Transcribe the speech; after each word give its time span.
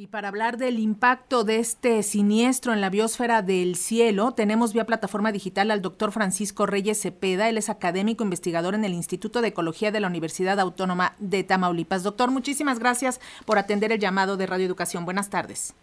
Y 0.00 0.06
para 0.06 0.28
hablar 0.28 0.56
del 0.56 0.78
impacto 0.78 1.44
de 1.44 1.58
este 1.58 2.02
siniestro 2.02 2.72
en 2.72 2.80
la 2.80 2.88
biosfera 2.88 3.42
del 3.42 3.76
cielo, 3.76 4.32
tenemos 4.32 4.72
vía 4.72 4.86
plataforma 4.86 5.30
digital 5.30 5.70
al 5.70 5.82
doctor 5.82 6.10
Francisco 6.10 6.64
Reyes 6.64 7.02
Cepeda. 7.02 7.50
Él 7.50 7.58
es 7.58 7.68
académico 7.68 8.24
investigador 8.24 8.74
en 8.74 8.86
el 8.86 8.94
Instituto 8.94 9.42
de 9.42 9.48
Ecología 9.48 9.92
de 9.92 10.00
la 10.00 10.06
Universidad 10.06 10.58
Autónoma 10.58 11.12
de 11.18 11.44
Tamaulipas. 11.44 12.02
Doctor, 12.02 12.30
muchísimas 12.30 12.78
gracias 12.78 13.20
por 13.44 13.58
atender 13.58 13.92
el 13.92 14.00
llamado 14.00 14.38
de 14.38 14.46
Radio 14.46 14.64
Educación. 14.64 15.04
Buenas 15.04 15.28
tardes. 15.28 15.74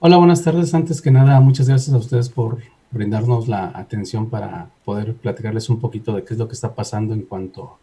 Hola, 0.00 0.18
buenas 0.18 0.44
tardes. 0.44 0.74
Antes 0.74 1.00
que 1.00 1.10
nada, 1.10 1.40
muchas 1.40 1.66
gracias 1.66 1.94
a 1.94 1.98
ustedes 1.98 2.28
por 2.28 2.58
brindarnos 2.90 3.48
la 3.48 3.72
atención 3.74 4.28
para 4.28 4.68
poder 4.84 5.14
platicarles 5.14 5.70
un 5.70 5.80
poquito 5.80 6.14
de 6.14 6.24
qué 6.24 6.34
es 6.34 6.38
lo 6.38 6.46
que 6.46 6.52
está 6.52 6.74
pasando 6.74 7.14
en 7.14 7.22
cuanto 7.22 7.78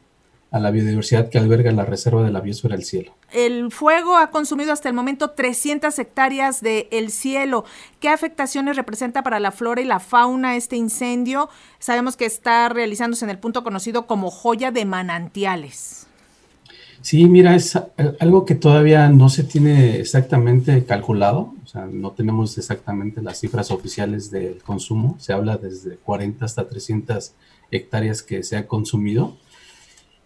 a 0.54 0.59
la 0.59 0.70
biodiversidad 0.70 1.29
que 1.29 1.39
alberga 1.39 1.71
la 1.71 1.83
Reserva 1.83 2.23
de 2.23 2.31
la 2.31 2.39
Biosfera 2.39 2.75
del 2.75 2.86
Cielo. 2.86 3.13
El 3.33 3.71
fuego 3.71 4.15
ha 4.15 4.29
consumido 4.29 4.71
hasta 4.71 4.87
el 4.87 4.93
momento 4.93 5.31
300 5.31 5.97
hectáreas 5.97 6.61
del 6.61 7.09
cielo. 7.09 7.65
¿Qué 8.00 8.07
afectaciones 8.07 8.75
representa 8.75 9.23
para 9.23 9.39
la 9.39 9.51
flora 9.51 9.81
y 9.81 9.86
la 9.86 10.00
fauna 10.00 10.55
este 10.55 10.75
incendio? 10.75 11.50
Sabemos 11.79 12.15
que 12.15 12.25
está 12.25 12.69
realizándose 12.69 13.25
en 13.25 13.31
el 13.31 13.39
punto 13.39 13.64
conocido 13.64 14.05
como 14.05 14.29
joya 14.29 14.69
de 14.69 14.86
manantiales. 14.86 16.05
Sí, 17.01 17.28
mira, 17.28 17.56
es 17.56 17.78
algo 18.20 18.45
que 18.45 18.54
todavía 18.54 19.09
no 19.09 19.29
se 19.29 19.43
tiene 19.43 20.00
exactamente 20.00 20.86
calculado, 20.86 21.54
o 21.64 21.67
sea, 21.67 21.87
no 21.87 22.11
tenemos 22.11 22.59
exactamente 22.59 23.23
las 23.23 23.39
cifras 23.39 23.71
oficiales 23.71 24.29
del 24.29 24.61
consumo, 24.61 25.17
se 25.20 25.33
habla 25.33 25.57
desde 25.57 25.97
40 25.97 26.45
hasta 26.45 26.70
300 26.70 27.33
hectáreas 27.71 28.21
que 28.21 28.43
se 28.43 28.56
ha 28.56 28.67
consumido, 28.67 29.36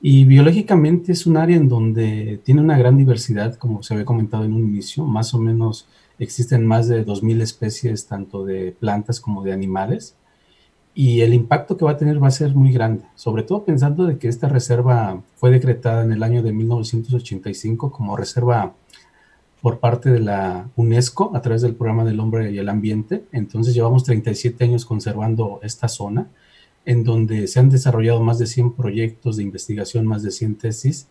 y 0.01 0.25
biológicamente 0.25 1.11
es 1.11 1.25
un 1.25 1.37
área 1.37 1.57
en 1.57 1.69
donde 1.69 2.39
tiene 2.43 2.61
una 2.61 2.77
gran 2.77 2.97
diversidad, 2.97 3.55
como 3.55 3.81
se 3.81 3.93
había 3.93 4.05
comentado 4.05 4.43
en 4.43 4.53
un 4.53 4.63
inicio, 4.63 5.05
más 5.05 5.33
o 5.33 5.39
menos 5.39 5.87
existen 6.19 6.65
más 6.65 6.87
de 6.87 7.05
2.000 7.05 7.41
especies 7.41 8.07
tanto 8.07 8.45
de 8.45 8.75
plantas 8.79 9.19
como 9.19 9.43
de 9.43 9.53
animales. 9.53 10.15
Y 10.93 11.21
el 11.21 11.33
impacto 11.33 11.77
que 11.77 11.85
va 11.85 11.91
a 11.91 11.97
tener 11.97 12.21
va 12.21 12.27
a 12.27 12.31
ser 12.31 12.55
muy 12.55 12.71
grande, 12.71 13.05
sobre 13.15 13.43
todo 13.43 13.63
pensando 13.65 14.05
de 14.05 14.17
que 14.17 14.27
esta 14.27 14.49
reserva 14.49 15.21
fue 15.35 15.51
decretada 15.51 16.03
en 16.03 16.11
el 16.11 16.23
año 16.23 16.41
de 16.41 16.51
1985 16.51 17.91
como 17.91 18.17
reserva 18.17 18.73
por 19.61 19.79
parte 19.79 20.09
de 20.09 20.19
la 20.19 20.69
UNESCO 20.75 21.35
a 21.35 21.41
través 21.41 21.61
del 21.61 21.75
programa 21.75 22.03
del 22.05 22.19
hombre 22.19 22.51
y 22.51 22.57
el 22.57 22.69
ambiente, 22.69 23.25
entonces 23.31 23.73
llevamos 23.73 24.03
37 24.03 24.63
años 24.63 24.85
conservando 24.85 25.59
esta 25.61 25.87
zona 25.87 26.27
en 26.87 27.03
donde 27.03 27.47
se 27.47 27.59
han 27.59 27.69
desarrollado 27.69 28.21
más 28.21 28.39
de 28.39 28.47
100 28.47 28.71
proyectos 28.71 29.35
de 29.35 29.43
investigación, 29.43 30.07
más 30.07 30.23
de 30.23 30.31
100 30.31 30.55
tesis, 30.55 31.09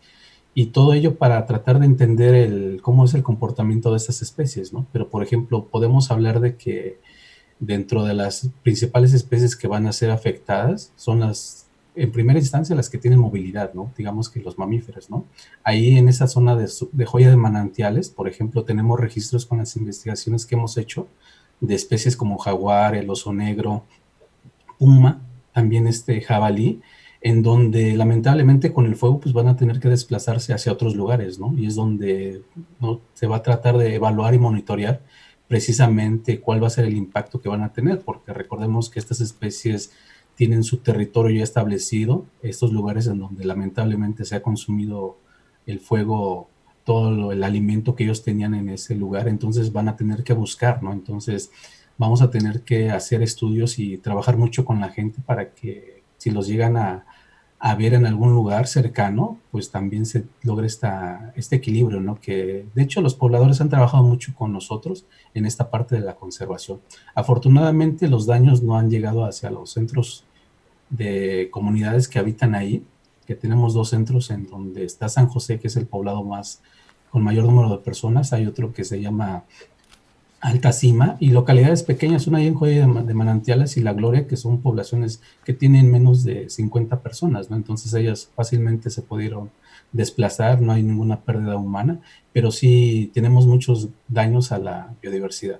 y 0.54 0.68
todo 0.68 0.94
ello 0.94 1.16
para 1.16 1.44
tratar 1.44 1.78
de 1.80 1.84
entender 1.84 2.34
el, 2.34 2.80
cómo 2.80 3.04
es 3.04 3.12
el 3.12 3.22
comportamiento 3.22 3.90
de 3.90 3.98
estas 3.98 4.22
especies, 4.22 4.72
¿no? 4.72 4.86
Pero, 4.90 5.10
por 5.10 5.22
ejemplo, 5.22 5.66
podemos 5.66 6.10
hablar 6.10 6.40
de 6.40 6.56
que 6.56 6.98
dentro 7.60 8.04
de 8.04 8.14
las 8.14 8.48
principales 8.62 9.12
especies 9.12 9.54
que 9.54 9.68
van 9.68 9.86
a 9.86 9.92
ser 9.92 10.10
afectadas 10.10 10.92
son 10.96 11.20
las, 11.20 11.66
en 11.94 12.10
primera 12.10 12.38
instancia, 12.38 12.74
las 12.74 12.88
que 12.88 12.96
tienen 12.96 13.20
movilidad, 13.20 13.74
¿no? 13.74 13.92
Digamos 13.98 14.30
que 14.30 14.40
los 14.40 14.56
mamíferos, 14.56 15.10
¿no? 15.10 15.26
Ahí 15.62 15.98
en 15.98 16.08
esa 16.08 16.26
zona 16.26 16.56
de, 16.56 16.70
de 16.90 17.04
joya 17.04 17.28
de 17.28 17.36
manantiales, 17.36 18.08
por 18.08 18.28
ejemplo, 18.28 18.64
tenemos 18.64 18.98
registros 18.98 19.44
con 19.44 19.58
las 19.58 19.76
investigaciones 19.76 20.46
que 20.46 20.54
hemos 20.54 20.78
hecho 20.78 21.06
de 21.60 21.74
especies 21.74 22.16
como 22.16 22.38
jaguar, 22.38 22.94
el 22.94 23.10
oso 23.10 23.34
negro, 23.34 23.84
puma, 24.78 25.20
también 25.56 25.86
este 25.86 26.20
jabalí, 26.20 26.82
en 27.22 27.42
donde 27.42 27.96
lamentablemente 27.96 28.74
con 28.74 28.84
el 28.84 28.94
fuego 28.94 29.20
pues 29.20 29.32
van 29.32 29.48
a 29.48 29.56
tener 29.56 29.80
que 29.80 29.88
desplazarse 29.88 30.52
hacia 30.52 30.70
otros 30.70 30.94
lugares, 30.94 31.38
¿no? 31.38 31.54
Y 31.56 31.64
es 31.64 31.76
donde 31.76 32.42
¿no? 32.78 33.00
se 33.14 33.26
va 33.26 33.36
a 33.36 33.42
tratar 33.42 33.78
de 33.78 33.94
evaluar 33.94 34.34
y 34.34 34.38
monitorear 34.38 35.00
precisamente 35.48 36.40
cuál 36.40 36.62
va 36.62 36.66
a 36.66 36.76
ser 36.76 36.84
el 36.84 36.94
impacto 36.94 37.40
que 37.40 37.48
van 37.48 37.62
a 37.62 37.72
tener, 37.72 38.00
porque 38.00 38.34
recordemos 38.34 38.90
que 38.90 38.98
estas 38.98 39.22
especies 39.22 39.92
tienen 40.34 40.62
su 40.62 40.76
territorio 40.76 41.38
ya 41.38 41.44
establecido, 41.44 42.26
estos 42.42 42.70
lugares 42.70 43.06
en 43.06 43.18
donde 43.18 43.46
lamentablemente 43.46 44.26
se 44.26 44.36
ha 44.36 44.42
consumido 44.42 45.16
el 45.64 45.80
fuego, 45.80 46.50
todo 46.84 47.32
el 47.32 47.42
alimento 47.42 47.94
que 47.94 48.04
ellos 48.04 48.22
tenían 48.22 48.52
en 48.52 48.68
ese 48.68 48.94
lugar, 48.94 49.26
entonces 49.26 49.72
van 49.72 49.88
a 49.88 49.96
tener 49.96 50.22
que 50.22 50.34
buscar, 50.34 50.82
¿no? 50.82 50.92
Entonces, 50.92 51.50
vamos 51.98 52.22
a 52.22 52.30
tener 52.30 52.62
que 52.62 52.90
hacer 52.90 53.22
estudios 53.22 53.78
y 53.78 53.98
trabajar 53.98 54.36
mucho 54.36 54.64
con 54.64 54.80
la 54.80 54.90
gente 54.90 55.20
para 55.24 55.50
que 55.50 56.02
si 56.18 56.30
los 56.30 56.46
llegan 56.46 56.76
a, 56.76 57.04
ver 57.78 57.94
en 57.94 58.06
algún 58.06 58.32
lugar 58.32 58.68
cercano, 58.68 59.38
pues 59.50 59.72
también 59.72 60.06
se 60.06 60.24
logre 60.42 60.68
esta, 60.68 61.32
este 61.34 61.56
equilibrio, 61.56 62.00
¿no? 62.00 62.20
Que 62.20 62.64
de 62.72 62.82
hecho 62.82 63.00
los 63.00 63.16
pobladores 63.16 63.60
han 63.60 63.68
trabajado 63.68 64.04
mucho 64.04 64.32
con 64.36 64.52
nosotros 64.52 65.04
en 65.34 65.46
esta 65.46 65.68
parte 65.68 65.96
de 65.96 66.02
la 66.02 66.14
conservación. 66.14 66.80
Afortunadamente 67.14 68.06
los 68.06 68.24
daños 68.24 68.62
no 68.62 68.78
han 68.78 68.88
llegado 68.88 69.24
hacia 69.24 69.50
los 69.50 69.70
centros 69.70 70.24
de 70.90 71.48
comunidades 71.50 72.06
que 72.06 72.20
habitan 72.20 72.54
ahí, 72.54 72.84
que 73.26 73.34
tenemos 73.34 73.74
dos 73.74 73.88
centros 73.88 74.30
en 74.30 74.46
donde 74.46 74.84
está 74.84 75.08
San 75.08 75.26
José, 75.26 75.58
que 75.58 75.66
es 75.66 75.76
el 75.76 75.86
poblado 75.86 76.22
más 76.22 76.62
con 77.10 77.24
mayor 77.24 77.46
número 77.46 77.70
de 77.70 77.78
personas, 77.78 78.32
hay 78.32 78.46
otro 78.46 78.72
que 78.72 78.84
se 78.84 79.00
llama 79.00 79.44
Alta 80.40 80.72
Cima 80.72 81.16
y 81.18 81.30
localidades 81.30 81.82
pequeñas, 81.82 82.26
una 82.26 82.38
ahí 82.38 82.46
en 82.46 83.06
de, 83.06 83.14
Manantiales 83.14 83.76
y 83.76 83.80
La 83.80 83.94
Gloria, 83.94 84.26
que 84.26 84.36
son 84.36 84.60
poblaciones 84.60 85.20
que 85.44 85.54
tienen 85.54 85.90
menos 85.90 86.24
de 86.24 86.50
50 86.50 87.00
personas, 87.00 87.50
¿no? 87.50 87.56
Entonces 87.56 87.92
ellas 87.94 88.30
fácilmente 88.34 88.90
se 88.90 89.02
pudieron 89.02 89.50
desplazar, 89.92 90.60
no 90.60 90.72
hay 90.72 90.82
ninguna 90.82 91.20
pérdida 91.20 91.56
humana, 91.56 92.00
pero 92.32 92.50
sí 92.50 93.10
tenemos 93.14 93.46
muchos 93.46 93.88
daños 94.08 94.52
a 94.52 94.58
la 94.58 94.94
biodiversidad. 95.00 95.58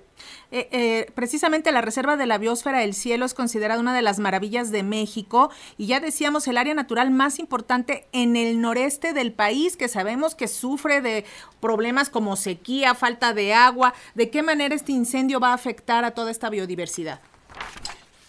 Eh, 0.51 0.69
eh, 0.71 1.11
precisamente 1.13 1.71
la 1.71 1.81
Reserva 1.81 2.17
de 2.17 2.25
la 2.25 2.37
Biosfera 2.37 2.79
del 2.79 2.93
Cielo 2.93 3.25
es 3.25 3.33
considerada 3.33 3.79
una 3.79 3.95
de 3.95 4.01
las 4.01 4.19
maravillas 4.19 4.71
de 4.71 4.83
México 4.83 5.49
y 5.77 5.87
ya 5.87 5.99
decíamos 5.99 6.47
el 6.47 6.57
área 6.57 6.73
natural 6.73 7.11
más 7.11 7.39
importante 7.39 8.07
en 8.11 8.35
el 8.35 8.61
noreste 8.61 9.13
del 9.13 9.33
país, 9.33 9.75
que 9.75 9.87
sabemos 9.87 10.35
que 10.35 10.47
sufre 10.47 11.01
de 11.01 11.25
problemas 11.59 12.09
como 12.09 12.35
sequía, 12.35 12.95
falta 12.95 13.33
de 13.33 13.53
agua. 13.53 13.93
¿De 14.15 14.29
qué 14.29 14.43
manera 14.43 14.75
este 14.75 14.91
incendio 14.91 15.39
va 15.39 15.49
a 15.49 15.55
afectar 15.55 16.05
a 16.05 16.11
toda 16.11 16.31
esta 16.31 16.49
biodiversidad? 16.49 17.19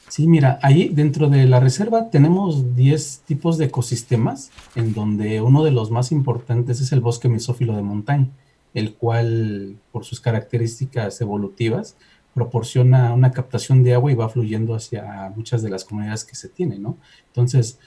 Sí, 0.08 0.26
mira, 0.26 0.58
ahí 0.62 0.88
dentro 0.88 1.28
de 1.28 1.46
la 1.46 1.60
reserva 1.60 2.08
tenemos 2.10 2.74
10 2.74 3.22
tipos 3.26 3.58
de 3.58 3.66
ecosistemas, 3.66 4.50
en 4.74 4.94
donde 4.94 5.40
uno 5.42 5.62
de 5.64 5.70
los 5.70 5.90
más 5.90 6.12
importantes 6.12 6.80
es 6.80 6.92
el 6.92 7.00
bosque 7.00 7.28
mesófilo 7.28 7.76
de 7.76 7.82
montaña, 7.82 8.28
el 8.72 8.94
cual, 8.94 9.76
por 9.92 10.04
sus 10.04 10.20
características 10.20 11.20
evolutivas, 11.20 11.96
proporciona 12.34 13.12
una 13.12 13.32
captación 13.32 13.82
de 13.82 13.94
agua 13.94 14.12
y 14.12 14.14
va 14.14 14.28
fluyendo 14.28 14.74
hacia 14.74 15.30
muchas 15.36 15.62
de 15.62 15.70
las 15.70 15.84
comunidades 15.84 16.24
que 16.24 16.36
se 16.36 16.48
tienen, 16.48 16.82
¿no? 16.82 16.96
Entonces, 17.26 17.78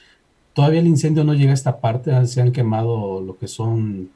todavía 0.53 0.81
el 0.81 0.87
incendio 0.87 1.23
no 1.23 1.33
llega 1.33 1.51
a 1.51 1.55
esta 1.55 1.79
parte, 1.79 2.25
se 2.27 2.41
han 2.41 2.51
quemado 2.51 3.21
lo 3.21 3.37
que 3.37 3.47
son 3.47 4.11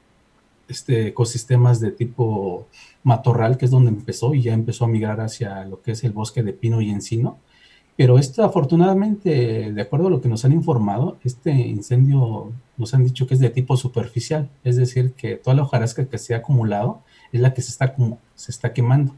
este, 0.67 1.07
ecosistemas 1.07 1.79
de 1.79 1.91
tipo 1.91 2.67
matorral, 3.03 3.57
que 3.57 3.65
es 3.65 3.71
donde 3.71 3.91
empezó, 3.91 4.33
y 4.33 4.41
ya 4.41 4.53
empezó 4.53 4.85
a 4.85 4.89
migrar 4.89 5.21
hacia 5.21 5.65
lo 5.65 5.81
que 5.81 5.91
es 5.91 6.03
el 6.03 6.11
bosque 6.11 6.43
de 6.43 6.53
pino 6.53 6.81
y 6.81 6.89
encino, 6.89 7.39
pero 7.97 8.19
esto 8.19 8.43
afortunadamente, 8.43 9.71
de 9.71 9.81
acuerdo 9.81 10.07
a 10.07 10.09
lo 10.09 10.21
que 10.21 10.27
nos 10.27 10.43
han 10.43 10.51
informado, 10.51 11.17
este 11.23 11.51
incendio 11.51 12.51
nos 12.77 12.93
han 12.93 13.05
dicho 13.05 13.25
que 13.25 13.35
es 13.35 13.39
de 13.39 13.49
tipo 13.49 13.77
superficial, 13.77 14.49
es 14.63 14.75
decir, 14.75 15.13
que 15.13 15.35
toda 15.35 15.55
la 15.55 15.63
hojarasca 15.63 16.05
que 16.05 16.17
se 16.17 16.33
ha 16.33 16.39
acumulado 16.39 17.03
es 17.31 17.39
la 17.39 17.53
que 17.53 17.61
se 17.61 17.71
está, 17.71 17.95
se 18.35 18.51
está 18.51 18.73
quemando. 18.73 19.13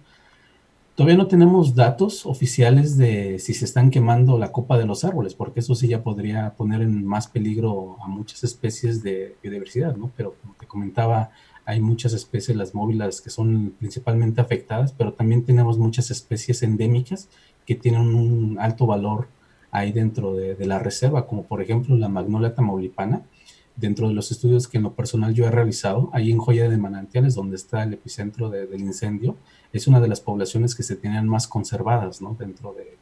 Todavía 0.93 1.17
no 1.17 1.27
tenemos 1.27 1.75
datos 1.75 2.25
oficiales 2.25 2.97
de 2.97 3.39
si 3.39 3.53
se 3.53 3.65
están 3.65 3.91
quemando 3.91 4.37
la 4.37 4.51
copa 4.51 4.77
de 4.77 4.85
los 4.85 5.03
árboles, 5.03 5.35
porque 5.35 5.59
eso 5.59 5.75
sí 5.75 5.87
ya 5.87 6.03
podría 6.03 6.53
poner 6.55 6.81
en 6.81 7.05
más 7.05 7.27
peligro 7.27 7.97
a 8.03 8.07
muchas 8.07 8.43
especies 8.43 9.03
de 9.03 9.35
biodiversidad, 9.41 9.95
¿no? 9.95 10.11
Pero 10.15 10.35
como 10.41 10.55
te 10.55 10.65
comentaba, 10.65 11.31
hay 11.67 11.81
muchas 11.81 12.13
especies, 12.13 12.55
las 12.55 12.73
móviles, 12.73 13.19
que 13.19 13.29
son 13.29 13.75
principalmente 13.77 14.39
afectadas, 14.39 14.93
pero 14.93 15.11
también 15.11 15.43
tenemos 15.43 15.77
muchas 15.77 16.09
especies 16.09 16.63
endémicas 16.63 17.27
que 17.65 17.75
tienen 17.75 18.15
un 18.15 18.57
alto 18.57 18.87
valor 18.87 19.27
ahí 19.69 19.91
dentro 19.91 20.33
de, 20.33 20.65
la 20.65 20.79
reserva, 20.79 21.27
como 21.27 21.43
por 21.43 21.61
ejemplo 21.61 21.97
la 21.97 22.07
magnolia 22.07 22.55
tamaulipana. 22.55 23.23
Dentro 23.75 24.07
de 24.07 24.13
los 24.13 24.31
estudios 24.31 24.69
que 24.69 24.77
en 24.77 24.83
lo 24.83 24.93
personal 24.93 25.33
yo 25.33 25.45
he 25.45 25.51
realizado, 25.51 26.09
ahí 26.13 26.31
en 26.31 26.37
Joya 26.37 26.69
de 26.69 26.77
Manantiales, 26.77 27.35
donde 27.35 27.57
está 27.57 27.83
el 27.83 27.93
epicentro 27.93 28.49
del 28.49 28.79
incendio, 28.79 29.35
es 29.73 29.87
una 29.87 29.99
de 29.99 30.07
las 30.07 30.21
poblaciones 30.21 30.73
que 30.73 30.83
se 30.83 30.95
tienen 30.95 31.27
más 31.27 31.49
conservadas 31.49 32.21
¿no? 32.21 32.33
dentro 32.39 32.73
de, 32.73 32.97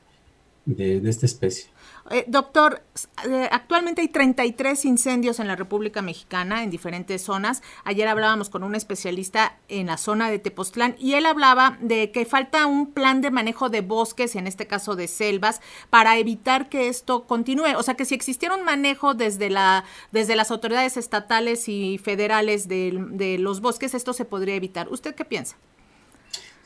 de, 0.66 1.02
esta 1.08 1.26
especie. 1.26 1.70
Eh, 2.12 2.24
doctor, 2.28 2.84
eh, 3.28 3.50
actualmente 3.52 4.02
hay 4.02 4.10
33 4.10 4.86
incendios 4.86 5.40
en 5.40 5.48
la 5.48 5.56
República 5.56 6.04
Mexicana 6.04 6.64
en 6.64 6.70
diferentes 6.70 7.24
zonas. 7.24 7.64
Ayer 7.84 8.08
hablábamos 8.08 8.50
con 8.50 8.64
un 8.64 8.76
especialista 8.76 9.58
en 9.70 9.88
la 9.88 9.98
zona 9.98 10.30
de 10.30 10.38
Tepoztlán 10.38 10.96
y 11.00 11.14
él 11.14 11.26
hablaba 11.26 11.80
de 11.82 12.12
que 12.12 12.26
falta 12.26 12.68
un 12.68 12.92
plan 12.92 13.22
de 13.22 13.32
manejo 13.32 13.70
de 13.70 13.82
bosques, 13.82 14.36
en 14.36 14.46
este 14.46 14.68
caso 14.68 14.96
de 14.96 15.08
selvas, 15.08 15.62
para 15.90 16.18
evitar 16.18 16.70
que 16.70 16.90
esto 16.90 17.26
continúe. 17.26 17.76
O 17.78 17.84
sea, 17.84 17.96
que 17.96 18.06
si 18.06 18.14
existiera 18.14 18.56
un 18.56 18.64
manejo 18.64 19.16
desde, 19.16 19.50
la, 19.50 19.84
desde 20.12 20.36
las 20.36 20.52
autoridades 20.52 20.98
estatales 20.98 21.68
y 21.68 21.98
federales 21.98 22.68
de, 22.68 23.04
de 23.12 23.40
los 23.40 23.62
bosques, 23.62 23.96
esto 23.96 24.14
se 24.14 24.26
podría 24.26 24.56
evitar. 24.56 24.90
¿Usted 24.90 25.16
qué 25.16 25.26
piensa? 25.26 25.58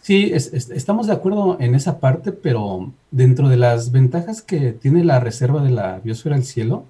Sí, 0.09 0.31
estamos 0.33 1.05
de 1.05 1.13
acuerdo 1.13 1.57
en 1.59 1.75
esa 1.75 1.99
parte, 1.99 2.31
pero 2.31 2.91
dentro 3.11 3.47
de 3.47 3.57
las 3.57 3.91
ventajas 3.91 4.41
que 4.41 4.71
tiene 4.71 5.03
la 5.03 5.19
reserva 5.19 5.61
de 5.61 5.69
la 5.69 5.99
biosfera 5.99 6.35
del 6.35 6.45
cielo, 6.45 6.83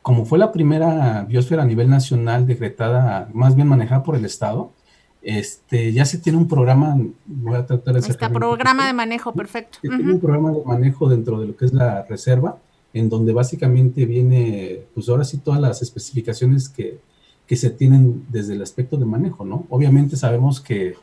como 0.00 0.24
fue 0.24 0.38
la 0.38 0.50
primera 0.50 1.26
biosfera 1.28 1.64
a 1.64 1.66
nivel 1.66 1.90
nacional 1.90 2.46
decretada, 2.46 3.28
más 3.34 3.54
bien 3.54 3.68
manejada 3.68 4.02
por 4.02 4.16
el 4.16 4.24
Estado, 4.24 4.70
este, 5.20 5.92
ya 5.92 6.06
se 6.06 6.16
tiene 6.16 6.38
un 6.38 6.48
programa, 6.48 6.96
voy 7.26 7.54
a 7.54 7.66
tratar 7.66 7.92
de 7.92 8.00
Está 8.00 8.30
programa 8.30 8.86
de 8.86 8.94
manejo, 8.94 9.34
perfecto. 9.34 9.80
Se 9.82 9.88
tiene 9.88 10.14
un 10.14 10.20
programa 10.20 10.52
de 10.52 10.64
manejo 10.64 11.10
dentro 11.10 11.38
de 11.38 11.48
lo 11.48 11.54
que 11.54 11.66
es 11.66 11.74
la 11.74 12.04
reserva, 12.04 12.56
en 12.94 13.10
donde 13.10 13.34
básicamente 13.34 14.06
viene, 14.06 14.84
pues 14.94 15.06
ahora 15.10 15.24
sí, 15.24 15.36
todas 15.36 15.60
las 15.60 15.82
especificaciones 15.82 16.70
que, 16.70 16.98
que 17.46 17.56
se 17.56 17.68
tienen 17.68 18.24
desde 18.30 18.54
el 18.54 18.62
aspecto 18.62 18.96
de 18.96 19.04
manejo, 19.04 19.44
¿no? 19.44 19.66
Obviamente 19.68 20.16
sabemos 20.16 20.62
que, 20.62 20.94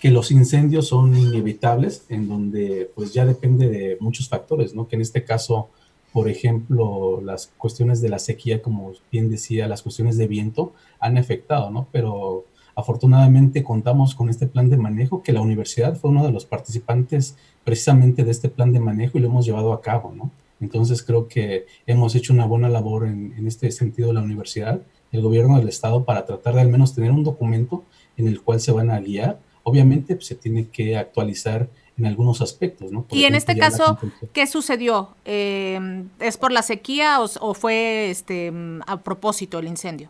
que, 0.00 0.10
los 0.10 0.30
incendios 0.30 0.88
son 0.88 1.16
inevitables, 1.16 2.04
en 2.08 2.28
donde 2.28 2.90
pues 2.94 3.12
ya 3.12 3.24
depende 3.24 3.68
de 3.68 3.96
muchos 4.00 4.28
factores, 4.28 4.74
¿no? 4.74 4.88
Que 4.88 4.96
en 4.96 5.02
este 5.02 5.24
caso, 5.24 5.68
por 6.12 6.28
ejemplo, 6.28 7.20
las 7.22 7.48
cuestiones 7.58 8.00
de 8.00 8.08
la 8.08 8.18
sequía, 8.18 8.62
como 8.62 8.92
bien 9.10 9.30
decía, 9.30 9.68
las 9.68 9.82
cuestiones 9.82 10.16
de 10.16 10.26
viento 10.26 10.72
han 11.00 11.18
afectado, 11.18 11.70
¿no? 11.70 11.88
Pero 11.92 12.44
Afortunadamente 12.78 13.64
contamos 13.64 14.14
con 14.14 14.28
este 14.28 14.46
plan 14.46 14.70
de 14.70 14.76
manejo 14.76 15.20
que 15.20 15.32
la 15.32 15.40
universidad 15.40 15.96
fue 15.96 16.10
uno 16.10 16.24
de 16.24 16.30
los 16.30 16.46
participantes 16.46 17.36
precisamente 17.64 18.22
de 18.22 18.30
este 18.30 18.48
plan 18.48 18.72
de 18.72 18.78
manejo 18.78 19.18
y 19.18 19.20
lo 19.20 19.26
hemos 19.26 19.44
llevado 19.44 19.72
a 19.72 19.80
cabo, 19.80 20.14
¿no? 20.14 20.30
Entonces 20.60 21.02
creo 21.02 21.26
que 21.26 21.66
hemos 21.88 22.14
hecho 22.14 22.32
una 22.32 22.46
buena 22.46 22.68
labor 22.68 23.08
en, 23.08 23.34
este 23.48 23.72
sentido 23.72 24.12
la 24.12 24.22
universidad, 24.22 24.80
el 25.10 25.22
gobierno 25.22 25.58
del 25.58 25.68
estado 25.68 26.04
para 26.04 26.24
tratar 26.24 26.54
de 26.54 26.60
al 26.60 26.68
menos 26.68 26.94
tener 26.94 27.10
un 27.10 27.24
documento 27.24 27.82
en 28.16 28.28
el 28.28 28.42
cual 28.42 28.60
se 28.60 28.70
van 28.70 28.92
a 28.92 29.00
guiar. 29.00 29.40
Obviamente 29.62 30.14
pues, 30.14 30.26
se 30.26 30.34
tiene 30.34 30.68
que 30.68 30.96
actualizar 30.96 31.68
en 31.96 32.06
algunos 32.06 32.40
aspectos, 32.40 32.92
¿no? 32.92 33.06
y 33.10 33.24
en 33.24 33.34
este 33.34 33.58
caso, 33.58 33.98
¿qué 34.32 34.46
sucedió? 34.46 35.16
Eh, 35.24 36.04
¿Es 36.20 36.36
por 36.36 36.52
la 36.52 36.62
sequía 36.62 37.20
o, 37.20 37.54
fue 37.54 38.08
este, 38.10 38.52
a 38.86 38.98
propósito 38.98 39.58
el 39.58 39.66
incendio? 39.66 40.08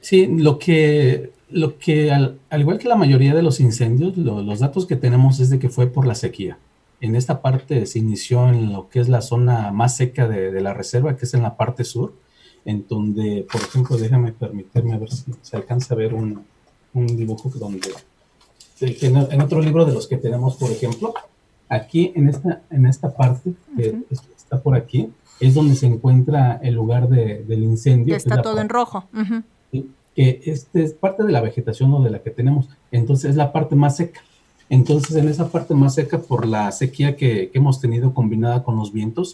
Sí, 0.00 0.28
lo 0.28 0.60
que 0.60 1.32
lo 1.48 1.78
que, 1.78 2.10
al, 2.10 2.38
igual 2.58 2.78
que 2.78 2.88
la 2.88 2.96
mayoría 2.96 3.34
de 3.34 3.42
los 3.42 3.60
incendios, 3.60 4.16
los 4.16 4.58
datos 4.58 4.86
que 4.86 4.96
tenemos 4.96 5.40
es 5.40 5.50
de 5.50 5.58
que 5.58 5.68
fue 5.68 5.86
por 5.86 6.06
la 6.06 6.14
sequía. 6.14 6.58
En 7.00 7.14
esta 7.14 7.42
parte 7.42 7.86
se 7.86 7.98
inició 7.98 8.48
en 8.48 8.72
lo 8.72 8.88
que 8.88 9.00
es 9.00 9.08
la 9.08 9.20
zona 9.20 9.70
más 9.70 9.96
seca 9.96 10.26
de, 10.26 10.60
la 10.60 10.74
reserva, 10.74 11.16
que 11.16 11.26
es 11.26 11.34
en 11.34 11.42
la 11.42 11.56
parte 11.56 11.84
sur, 11.84 12.14
en 12.64 12.86
donde, 12.88 13.46
por 13.50 13.60
ejemplo, 13.60 13.96
déjame 13.96 14.32
permitirme 14.32 14.94
a 14.94 14.98
ver 14.98 15.12
si 15.12 15.24
se 15.42 15.56
alcanza 15.56 15.94
a 15.94 15.98
ver 15.98 16.14
un, 16.14 16.44
dibujo 16.94 17.50
donde, 17.50 17.90
en, 18.80 19.40
otro 19.40 19.60
libro 19.60 19.84
de 19.84 19.92
los 19.92 20.06
que 20.06 20.16
tenemos, 20.16 20.56
por 20.56 20.70
ejemplo, 20.70 21.14
aquí 21.68 22.12
en 22.14 22.28
esta, 22.28 22.62
en 22.70 22.86
esta 22.86 23.14
parte, 23.14 23.52
que 23.76 23.98
está 24.36 24.60
por 24.60 24.76
aquí, 24.76 25.10
es 25.40 25.54
donde 25.54 25.74
se 25.74 25.86
encuentra 25.86 26.58
el 26.62 26.74
lugar 26.74 27.08
del 27.08 27.62
incendio. 27.62 28.16
está 28.16 28.42
todo 28.42 28.60
en 28.60 28.68
rojo 28.68 29.08
que 30.16 30.40
este 30.46 30.82
es 30.82 30.94
parte 30.94 31.22
de 31.22 31.30
la 31.30 31.42
vegetación 31.42 31.92
o 31.92 32.02
de 32.02 32.08
la 32.08 32.22
que 32.22 32.30
tenemos, 32.30 32.70
entonces 32.90 33.30
es 33.30 33.36
la 33.36 33.52
parte 33.52 33.76
más 33.76 33.96
seca. 33.96 34.22
Entonces, 34.68 35.14
en 35.14 35.28
esa 35.28 35.50
parte 35.50 35.74
más 35.74 35.94
seca, 35.94 36.18
por 36.18 36.46
la 36.46 36.72
sequía 36.72 37.16
que, 37.16 37.50
hemos 37.52 37.80
tenido 37.80 38.14
combinada 38.14 38.64
con 38.64 38.76
los 38.76 38.92
vientos, 38.92 39.32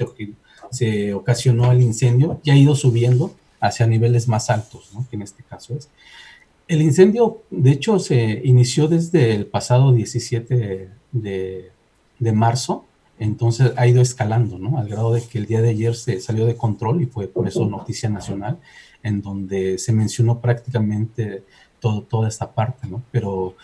se, 0.70 1.14
ocasionó 1.14 1.70
el 1.70 1.80
incendio 1.80 2.40
y 2.42 2.50
ha 2.50 2.56
ido 2.56 2.74
subiendo 2.74 3.32
hacia 3.60 3.86
niveles 3.86 4.26
más 4.26 4.50
altos, 4.50 4.90
¿no? 4.92 5.06
que 5.08 5.16
en 5.16 5.22
este 5.22 5.44
caso 5.44 5.74
es. 5.76 5.88
El 6.68 6.82
incendio, 6.82 7.42
de 7.50 7.70
hecho, 7.70 7.98
se 7.98 8.40
inició 8.44 8.88
desde 8.88 9.34
el 9.34 9.46
pasado 9.46 9.92
17 9.92 10.90
de, 11.12 11.70
de 12.18 12.32
marzo, 12.32 12.84
entonces 13.18 13.72
ha 13.76 13.86
ido 13.86 14.00
escalando, 14.00 14.58
¿no? 14.58 14.78
Al 14.78 14.88
grado 14.88 15.12
de 15.12 15.22
que 15.22 15.38
el 15.38 15.46
día 15.46 15.60
de 15.60 15.70
ayer 15.70 15.94
se 15.94 16.20
salió 16.20 16.46
de 16.46 16.56
control 16.56 17.02
y 17.02 17.06
fue 17.06 17.28
por 17.28 17.46
eso 17.46 17.66
noticia 17.66 18.08
nacional 18.08 18.58
en 19.02 19.22
donde 19.22 19.78
se 19.78 19.92
mencionó 19.92 20.40
prácticamente 20.40 21.44
todo, 21.80 22.02
toda 22.02 22.28
esta 22.28 22.52
parte, 22.52 22.86
¿no? 22.88 23.02
Pero 23.10 23.56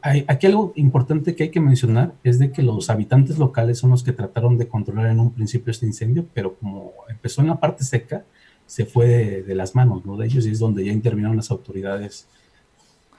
hay, 0.00 0.24
aquí 0.26 0.46
algo 0.46 0.72
importante 0.76 1.36
que 1.36 1.44
hay 1.44 1.50
que 1.50 1.60
mencionar 1.60 2.14
es 2.24 2.38
de 2.38 2.50
que 2.50 2.62
los 2.62 2.88
habitantes 2.88 3.38
locales 3.38 3.78
son 3.78 3.90
los 3.90 4.02
que 4.02 4.12
trataron 4.12 4.56
de 4.56 4.68
controlar 4.68 5.10
en 5.10 5.20
un 5.20 5.32
principio 5.32 5.70
este 5.70 5.86
incendio, 5.86 6.26
pero 6.32 6.54
como 6.54 6.92
empezó 7.08 7.42
en 7.42 7.48
la 7.48 7.60
parte 7.60 7.84
seca, 7.84 8.24
se 8.68 8.86
fue 8.86 9.06
de, 9.08 9.42
de 9.42 9.54
las 9.56 9.74
manos, 9.74 10.06
¿no? 10.06 10.16
De 10.16 10.26
ellos 10.26 10.46
y 10.46 10.50
es 10.50 10.60
donde 10.60 10.84
ya 10.84 10.92
intervinieron 10.92 11.36
las 11.36 11.50
autoridades 11.50 12.28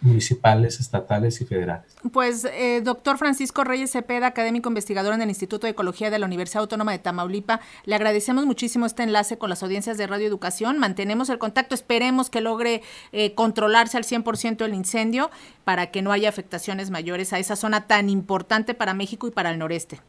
municipales, 0.01 0.79
estatales 0.79 1.41
y 1.41 1.45
federales. 1.45 1.93
Pues, 2.11 2.45
eh, 2.45 2.81
doctor 2.81 3.17
Francisco 3.17 3.63
Reyes 3.63 3.91
Cepeda, 3.91 4.27
académico 4.27 4.69
investigador 4.69 5.13
en 5.13 5.21
el 5.21 5.29
Instituto 5.29 5.67
de 5.67 5.71
Ecología 5.71 6.09
de 6.09 6.19
la 6.19 6.25
Universidad 6.25 6.61
Autónoma 6.61 6.91
de 6.91 6.99
Tamaulipa, 6.99 7.59
le 7.85 7.95
agradecemos 7.95 8.45
muchísimo 8.45 8.85
este 8.85 9.03
enlace 9.03 9.37
con 9.37 9.49
las 9.49 9.61
audiencias 9.61 9.97
de 9.97 10.07
Radio 10.07 10.27
Educación. 10.27 10.79
Mantenemos 10.79 11.29
el 11.29 11.37
contacto, 11.37 11.75
esperemos 11.75 12.29
que 12.29 12.41
logre 12.41 12.81
eh, 13.11 13.33
controlarse 13.33 13.97
al 13.97 14.03
100% 14.03 14.63
el 14.63 14.73
incendio 14.73 15.31
para 15.65 15.91
que 15.91 16.01
no 16.01 16.11
haya 16.11 16.29
afectaciones 16.29 16.91
mayores 16.91 17.33
a 17.33 17.39
esa 17.39 17.55
zona 17.55 17.87
tan 17.87 18.09
importante 18.09 18.73
para 18.73 18.93
México 18.93 19.27
y 19.27 19.31
para 19.31 19.51
el 19.51 19.59
noreste. 19.59 19.99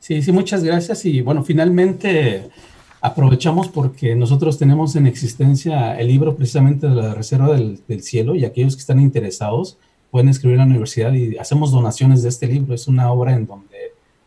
Sí, 0.00 0.20
sí, 0.22 0.32
muchas 0.32 0.64
gracias. 0.64 1.04
Y 1.04 1.20
bueno, 1.20 1.44
finalmente 1.44 2.50
aprovechamos 3.02 3.68
porque 3.68 4.14
nosotros 4.14 4.58
tenemos 4.58 4.94
en 4.94 5.08
existencia 5.08 5.98
el 5.98 6.06
libro 6.06 6.36
precisamente 6.36 6.88
de 6.88 6.94
la 6.94 7.14
Reserva 7.14 7.52
del, 7.52 8.02
Cielo 8.02 8.36
y 8.36 8.44
aquellos 8.44 8.76
que 8.76 8.80
están 8.80 9.00
interesados 9.00 9.76
pueden 10.12 10.28
escribir 10.28 10.60
a 10.60 10.62
la 10.62 10.70
universidad 10.70 11.12
y 11.12 11.36
hacemos 11.36 11.72
donaciones 11.72 12.22
de 12.22 12.28
este 12.28 12.46
libro. 12.46 12.74
Es 12.74 12.86
una 12.86 13.10
obra 13.10 13.34
en 13.34 13.46
donde 13.46 13.76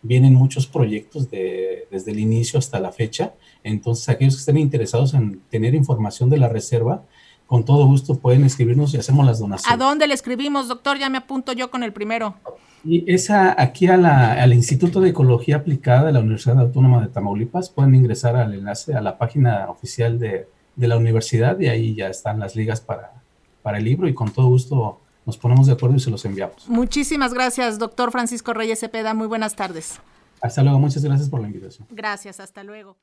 vienen 0.01 0.33
muchos 0.33 0.68
proyectos 0.68 1.31
de, 1.31 1.88
desde 1.89 2.12
el 2.12 2.19
inicio 2.19 2.60
hasta 2.60 2.81
la 2.81 2.92
fecha. 2.92 3.33
Entonces, 3.63 4.10
aquellos 4.10 4.36
que 4.36 4.39
estén 4.42 4.57
interesados 4.57 5.13
en 5.13 5.39
tener 5.50 5.74
información 5.74 6.30
de 6.30 6.38
la 6.38 6.50
reserva, 6.50 7.06
con 7.47 7.63
todo 7.63 7.86
gusto 7.86 8.18
pueden 8.18 8.44
escribirnos 8.44 8.94
y 8.94 8.97
hacemos 8.97 9.25
las 9.25 9.39
donaciones. 9.39 9.71
¿A 9.71 9.77
dónde 9.77 10.07
le 10.07 10.13
escribimos, 10.13 10.68
doctor? 10.68 10.97
Ya 10.97 11.09
me 11.09 11.18
apunto 11.18 11.53
yo 11.53 11.69
con 11.69 11.83
el 11.83 11.94
primero. 11.94 12.36
Y 12.83 13.12
esa 13.12 13.59
aquí 13.59 13.88
a 13.88 13.97
la, 13.97 14.33
al 14.33 14.53
Instituto 14.53 15.01
de 15.01 15.09
Ecología 15.09 15.57
Aplicada 15.57 16.06
de 16.06 16.12
la 16.12 16.19
Universidad 16.19 16.59
Autónoma 16.59 17.01
de 17.01 17.07
Tamaulipas. 17.07 17.69
Pueden 17.69 17.95
ingresar 17.95 18.36
al 18.36 18.53
enlace 18.53 18.94
a 18.94 19.01
la 19.01 19.18
página 19.18 19.69
oficial 19.69 20.19
de, 20.19 20.47
de 20.75 20.88
la 20.88 20.97
universidad 20.97 21.59
y 21.59 21.68
ahí 21.68 21.95
ya 21.95 22.07
están 22.07 22.39
las 22.39 22.56
ligas 22.56 22.81
para, 22.81 23.13
para 23.63 23.80
el 23.80 23.86
libro 23.86 24.07
y 24.07 24.13
con 24.13 24.31
todo 24.31 24.47
gusto 24.47 25.00
nos 25.25 25.38
ponemos 25.38 25.65
de 25.68 25.74
acuerdo 25.74 25.95
y 25.95 26.00
se 26.00 26.12
los 26.12 26.24
enviamos. 26.25 26.68
Muchísimas 26.69 27.33
gracias, 27.33 27.80
doctor 27.80 28.12
Francisco 28.12 28.53
Reyes 28.53 28.80
Cepeda. 28.80 29.13
Muy 29.13 29.27
buenas 29.27 29.56
tardes. 29.56 29.99
Hasta 30.42 30.61
luego, 30.61 30.80
muchas 30.80 31.04
gracias 31.04 31.30
por 31.30 31.42
la 31.42 31.47
invitación. 31.47 31.87
Gracias, 31.90 32.40
hasta 32.40 32.64
luego. 32.64 32.97